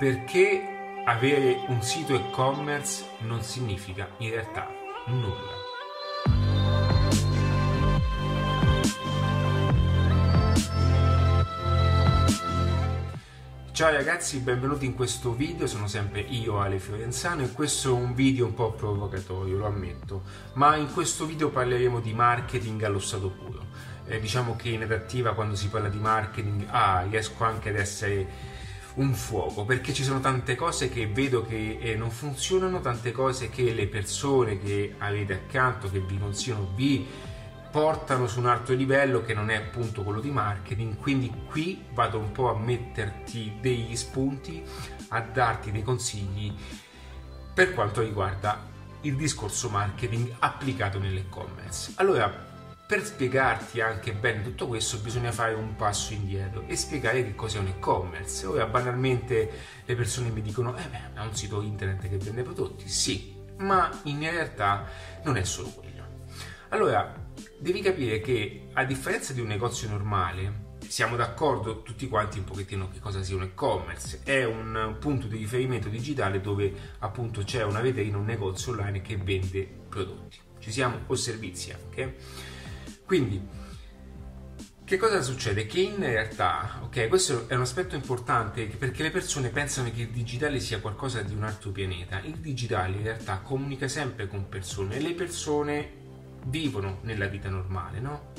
[0.00, 4.66] perché avere un sito e-commerce non significa in realtà
[5.08, 5.58] nulla.
[13.72, 18.14] Ciao ragazzi, benvenuti in questo video, sono sempre io Ale Fiorenzano e questo è un
[18.14, 20.22] video un po' provocatorio, lo ammetto,
[20.54, 23.66] ma in questo video parleremo di marketing allo stato puro.
[24.06, 28.59] Eh, diciamo che in adattiva quando si parla di marketing, ah, riesco anche ad essere
[28.94, 33.48] un fuoco perché ci sono tante cose che vedo che eh, non funzionano, tante cose
[33.48, 37.06] che le persone che avete accanto, che vi consigliano, vi
[37.70, 40.96] portano su un altro livello che non è appunto quello di marketing.
[40.96, 44.62] Quindi qui vado un po' a metterti degli spunti,
[45.08, 46.52] a darti dei consigli
[47.54, 48.68] per quanto riguarda
[49.02, 51.92] il discorso marketing applicato nell'e-commerce.
[51.96, 52.49] Allora,
[52.90, 57.60] per spiegarti anche bene tutto questo bisogna fare un passo indietro e spiegare che cos'è
[57.60, 58.44] un e-commerce.
[58.46, 59.48] Ora banalmente
[59.84, 63.96] le persone mi dicono eh beh, è un sito internet che vende prodotti, sì, ma
[64.06, 64.88] in realtà
[65.22, 66.04] non è solo quello.
[66.70, 67.14] Allora,
[67.60, 72.88] devi capire che a differenza di un negozio normale, siamo d'accordo tutti quanti un pochettino
[72.90, 74.22] che cosa sia un e-commerce.
[74.24, 79.16] È un punto di riferimento digitale dove appunto c'è una vetrina, un negozio online che
[79.16, 80.38] vende prodotti.
[80.58, 82.58] Ci siamo o servizi anche.
[83.10, 83.44] Quindi,
[84.84, 85.66] che cosa succede?
[85.66, 90.10] Che in realtà, ok, questo è un aspetto importante perché le persone pensano che il
[90.10, 92.20] digitale sia qualcosa di un altro pianeta.
[92.20, 95.90] Il digitale in realtà comunica sempre con persone e le persone
[96.44, 98.32] vivono nella vita normale, no?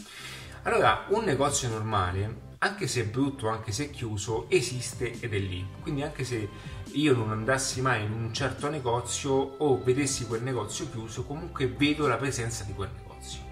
[0.61, 5.39] Allora, un negozio normale, anche se è brutto, anche se è chiuso, esiste ed è
[5.39, 5.67] lì.
[5.81, 6.47] Quindi anche se
[6.94, 12.08] io non andassi mai in un certo negozio o vedessi quel negozio chiuso, comunque vedo
[12.08, 13.50] la presenza di quel negozio.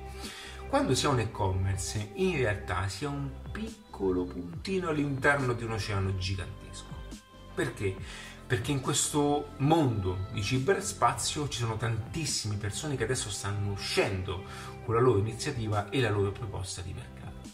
[0.69, 5.71] Quando si ha un e-commerce, in realtà si ha un piccolo puntino all'interno di un
[5.71, 6.93] oceano gigantesco.
[7.55, 7.95] Perché?
[8.45, 14.43] Perché in questo mondo di ciberspazio ci sono tantissime persone che adesso stanno uscendo
[14.85, 17.49] con la loro iniziativa e la loro proposta di mercato.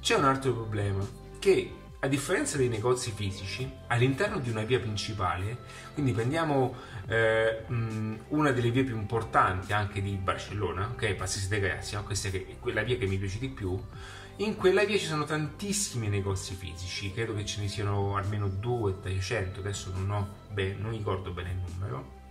[0.00, 1.04] C'è un altro problema
[1.40, 1.74] che
[2.04, 5.60] a differenza dei negozi fisici, all'interno di una via principale,
[5.94, 6.74] quindi prendiamo
[7.08, 12.58] eh, una delle vie più importanti anche di Barcellona, ok, Passis de Gracia, questa è
[12.60, 13.82] quella via che mi piace di più,
[14.36, 19.60] in quella via ci sono tantissimi negozi fisici, credo che ce ne siano almeno 200-300,
[19.60, 22.22] adesso non, ho ben, non ricordo bene il numero,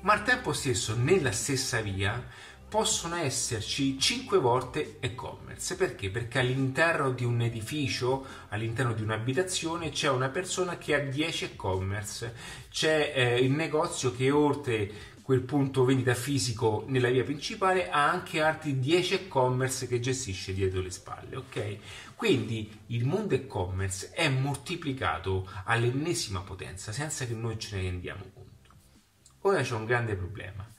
[0.00, 2.24] ma al tempo stesso nella stessa via
[2.72, 5.76] possono esserci 5 volte e-commerce.
[5.76, 6.08] Perché?
[6.08, 12.34] Perché all'interno di un edificio, all'interno di un'abitazione, c'è una persona che ha 10 e-commerce.
[12.70, 14.90] C'è eh, il negozio che oltre
[15.20, 20.80] quel punto vendita fisico nella via principale ha anche altri 10 e-commerce che gestisce dietro
[20.80, 21.76] le spalle, ok?
[22.16, 28.70] Quindi il mondo e-commerce è moltiplicato all'ennesima potenza senza che noi ce ne rendiamo conto.
[29.42, 30.72] Ora c'è un grande problema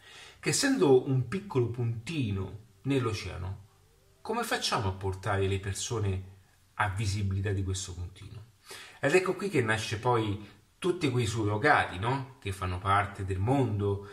[0.44, 3.62] che essendo un piccolo puntino nell'oceano,
[4.20, 6.24] come facciamo a portare le persone
[6.74, 8.48] a visibilità di questo puntino?
[9.00, 10.46] Ed ecco qui che nasce poi
[10.80, 12.36] tutti quei surrogati, no?
[12.42, 14.06] Che fanno parte del mondo,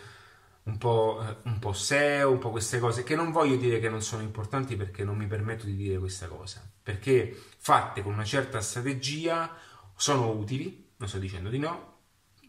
[0.62, 3.88] un po', eh, un po' SEO, un po' queste cose, che non voglio dire che
[3.88, 8.24] non sono importanti perché non mi permetto di dire questa cosa, perché fatte con una
[8.24, 9.52] certa strategia
[9.96, 11.90] sono utili, non sto dicendo di no,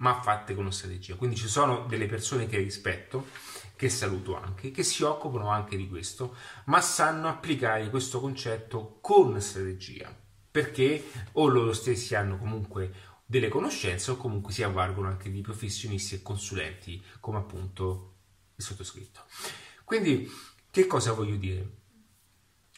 [0.01, 1.15] ma fatte con una strategia.
[1.15, 3.27] Quindi ci sono delle persone che rispetto,
[3.81, 9.41] che saluto anche, che si occupano anche di questo, ma sanno applicare questo concetto con
[9.41, 10.15] strategia,
[10.51, 12.93] perché o loro stessi hanno comunque
[13.25, 18.17] delle conoscenze o comunque si avvalgono anche di professionisti e consulenti come appunto
[18.55, 19.21] il sottoscritto.
[19.83, 20.29] Quindi
[20.69, 21.69] che cosa voglio dire?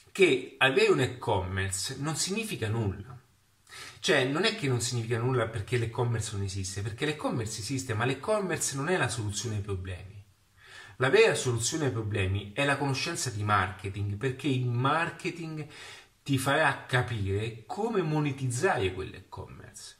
[0.09, 3.19] Che avere un e-commerce non significa nulla
[3.99, 8.05] cioè, non è che non significa nulla perché l'e-commerce non esiste, perché l'e-commerce esiste, ma
[8.05, 10.12] l'e-commerce non è la soluzione ai problemi.
[11.03, 15.67] La vera soluzione ai problemi è la conoscenza di marketing, perché il marketing
[16.23, 19.97] ti farà capire come monetizzare quell'e-commerce.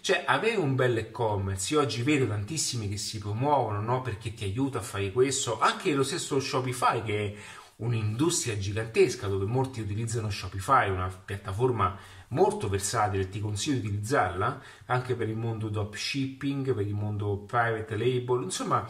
[0.00, 4.00] Cioè, avere un bel e-commerce, io oggi vedo tantissimi che si promuovono, no?
[4.00, 7.36] Perché ti aiuta a fare questo, anche lo stesso Shopify che è
[7.76, 11.94] un'industria gigantesca dove molti utilizzano Shopify, una piattaforma
[12.28, 17.98] molto versatile, ti consiglio di utilizzarla anche per il mondo dropshipping, per il mondo private
[17.98, 18.88] label, insomma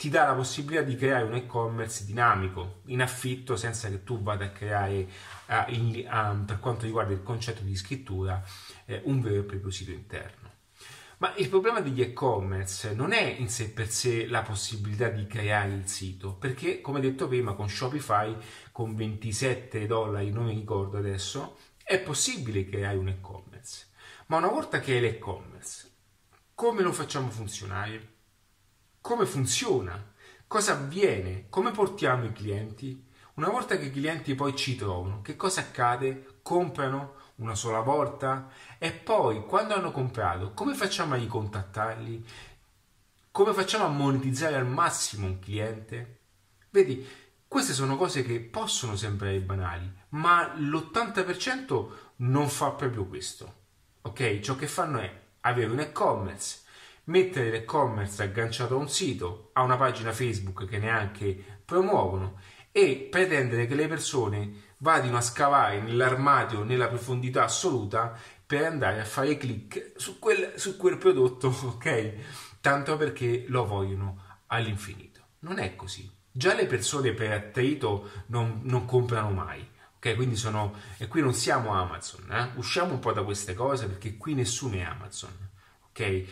[0.00, 4.46] ti dà la possibilità di creare un e-commerce dinamico, in affitto, senza che tu vada
[4.46, 5.06] a creare,
[5.48, 8.42] uh, in, um, per quanto riguarda il concetto di scrittura,
[8.86, 10.52] eh, un vero e proprio sito interno.
[11.18, 15.74] Ma il problema degli e-commerce non è in sé per sé la possibilità di creare
[15.74, 18.34] il sito, perché come detto prima con Shopify
[18.72, 23.88] con 27 dollari, non mi ricordo adesso, è possibile creare un e-commerce.
[24.28, 25.90] Ma una volta che hai l'e-commerce,
[26.54, 28.19] come lo facciamo funzionare?
[29.02, 30.12] Come funziona?
[30.46, 31.46] Cosa avviene?
[31.48, 33.08] Come portiamo i clienti?
[33.34, 36.40] Una volta che i clienti poi ci trovano, che cosa accade?
[36.42, 38.50] Comprano una sola volta?
[38.78, 42.26] E poi, quando hanno comprato, come facciamo a ricontattarli?
[43.30, 46.18] Come facciamo a monetizzare al massimo un cliente?
[46.68, 47.06] Vedi,
[47.48, 53.54] queste sono cose che possono sembrare banali, ma l'80% non fa proprio questo.
[54.02, 54.40] Ok?
[54.40, 56.68] Ciò che fanno è avere un e-commerce,
[57.04, 62.38] mettere l'e-commerce agganciato a un sito, a una pagina Facebook che neanche promuovono
[62.72, 68.16] e pretendere che le persone vadino a scavare nell'armadio nella profondità assoluta
[68.46, 72.14] per andare a fare click su quel, su quel prodotto, ok?
[72.60, 75.20] Tanto perché lo vogliono all'infinito.
[75.40, 76.10] Non è così.
[76.32, 79.66] Già le persone per attrito non, non comprano mai.
[79.96, 80.74] Ok, quindi sono.
[80.96, 82.52] E qui non siamo Amazon, eh?
[82.54, 85.30] usciamo un po' da queste cose perché qui nessuno è Amazon.
[85.88, 86.24] Ok,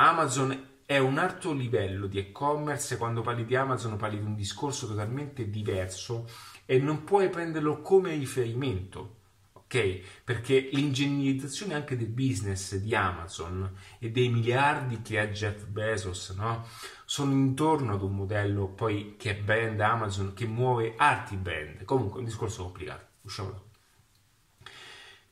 [0.00, 2.96] Amazon è un alto livello di e-commerce.
[2.96, 6.26] Quando parli di Amazon, parli di un discorso totalmente diverso
[6.64, 9.18] e non puoi prenderlo come riferimento.
[9.52, 16.30] Ok, perché l'ingegnerizzazione anche del business di Amazon e dei miliardi che ha Jeff Bezos,
[16.30, 16.66] no?
[17.04, 21.84] sono intorno ad un modello poi che è brand Amazon che muove altri brand.
[21.84, 23.60] Comunque è un discorso complicato, usciamo da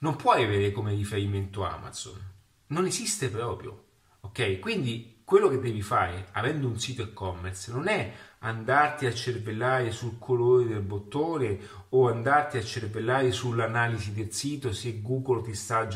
[0.00, 2.20] Non puoi avere come riferimento Amazon,
[2.67, 3.87] non esiste proprio.
[4.20, 4.59] Ok?
[4.59, 10.19] Quindi quello che devi fare avendo un sito e-commerce non è andarti a cervellare sul
[10.19, 11.59] colore del bottone
[11.91, 15.87] o andarti a cervellare sull'analisi del sito se Google ti sta,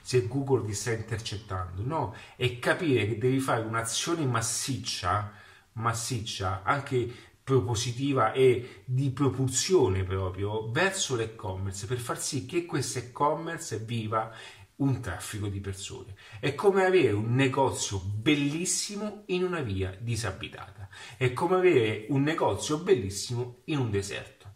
[0.00, 5.32] se Google ti sta intercettando, no, è capire che devi fare un'azione massiccia,
[5.72, 7.12] massiccia, anche
[7.44, 14.32] propositiva e di propulsione proprio verso l'e-commerce per far sì che questo e-commerce viva
[14.76, 16.14] un traffico di persone.
[16.40, 20.88] È come avere un negozio bellissimo in una via disabitata.
[21.16, 24.54] È come avere un negozio bellissimo in un deserto.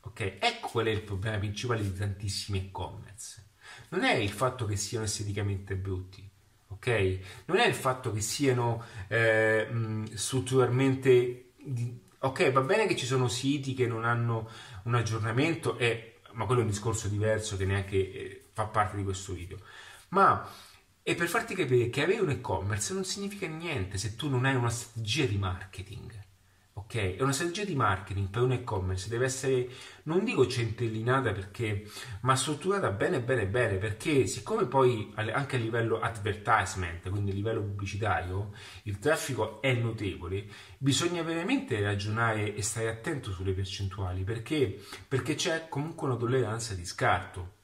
[0.00, 0.20] Ok?
[0.40, 3.44] Ecco qual è il problema principale di tantissimi e-commerce.
[3.88, 6.28] Non è il fatto che siano esteticamente brutti,
[6.68, 7.18] ok?
[7.46, 9.68] Non è il fatto che siano eh,
[10.14, 11.52] strutturalmente...
[12.20, 14.48] Ok, va bene che ci sono siti che non hanno
[14.84, 16.15] un aggiornamento, e...
[16.36, 19.58] ma quello è un discorso diverso che neanche eh, fa parte di questo video.
[20.08, 20.48] Ma
[21.02, 24.54] è per farti capire che avere un e-commerce non significa niente se tu non hai
[24.54, 26.25] una strategia di marketing.
[26.86, 26.94] Ok?
[26.94, 29.68] E una strategia di marketing per un e-commerce deve essere,
[30.04, 31.84] non dico centellinata perché,
[32.20, 37.60] ma strutturata bene, bene, bene, perché siccome poi anche a livello advertisement, quindi a livello
[37.60, 38.52] pubblicitario,
[38.84, 40.46] il traffico è notevole,
[40.78, 44.80] bisogna veramente ragionare e stare attento sulle percentuali, perché?
[45.08, 47.54] Perché c'è comunque una tolleranza di scarto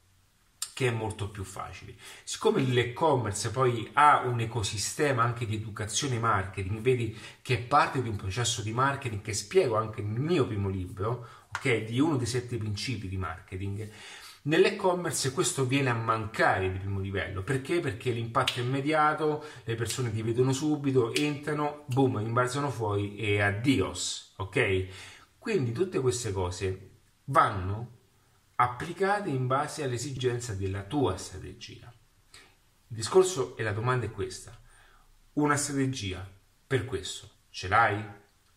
[0.73, 1.95] che è molto più facile.
[2.23, 8.09] Siccome l'e-commerce poi ha un ecosistema anche di educazione marketing, vedi che è parte di
[8.09, 12.25] un processo di marketing che spiego anche nel mio primo libro, ok, di uno dei
[12.25, 13.89] sette principi di marketing.
[14.45, 17.79] Nell'e-commerce questo viene a mancare di primo livello, perché?
[17.79, 24.33] Perché l'impatto è immediato, le persone ti vedono subito, entrano, boom, imbalzano fuori e addios,
[24.37, 24.87] ok?
[25.37, 26.89] Quindi tutte queste cose
[27.25, 28.01] vanno
[28.55, 31.91] applicate in base all'esigenza della tua strategia.
[32.87, 34.57] Il discorso e la domanda è questa.
[35.33, 36.29] Una strategia
[36.67, 38.03] per questo ce l'hai?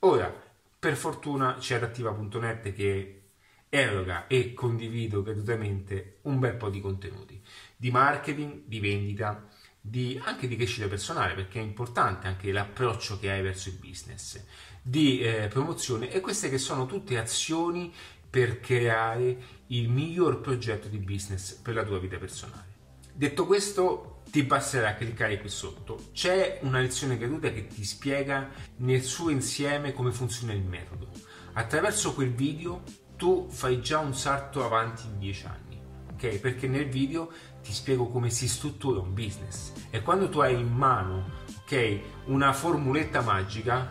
[0.01, 0.33] Ora,
[0.79, 3.23] per fortuna c'è adattiva.net che
[3.69, 7.43] eroga e condivido gratuitamente un bel po' di contenuti
[7.77, 9.49] di marketing, di vendita,
[9.81, 14.43] di, anche di crescita personale, perché è importante anche l'approccio che hai verso il business,
[14.83, 17.93] di eh, promozione e queste che sono tutte azioni
[18.37, 19.39] per creare
[19.69, 22.75] il miglior progetto di business per la tua vita personale.
[23.15, 26.11] Detto questo, ti basterà cliccare qui sotto.
[26.13, 28.51] C'è una lezione gratuita che ti spiega
[28.81, 31.09] nel suo insieme come funziona il metodo.
[31.55, 32.83] Attraverso quel video
[33.17, 35.81] tu fai già un salto avanti di 10 anni,
[36.13, 36.39] ok?
[36.39, 40.71] Perché nel video ti spiego come si struttura un business e quando tu hai in
[40.75, 41.25] mano,
[41.63, 43.91] ok, una formuletta magica,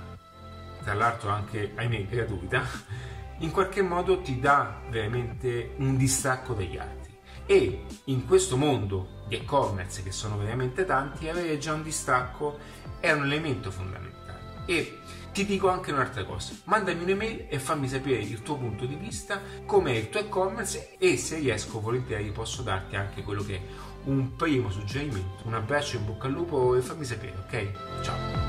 [0.83, 2.63] tra l'altro anche, ahimè, gratuita,
[3.39, 7.13] in qualche modo ti dà veramente un distacco dagli altri.
[7.45, 12.57] E in questo mondo di e-commerce, che sono veramente tanti, avere già un distacco
[12.99, 14.63] è un elemento fondamentale.
[14.65, 14.99] E
[15.31, 19.41] ti dico anche un'altra cosa, mandami un'email e fammi sapere il tuo punto di vista,
[19.65, 23.61] com'è il tuo e-commerce e se riesco volentieri posso darti anche quello che è
[24.05, 25.43] un primo suggerimento.
[25.43, 28.01] Un abbraccio in bocca al lupo e fammi sapere, ok?
[28.01, 28.44] Ciao!